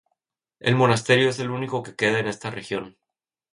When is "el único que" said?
1.37-1.95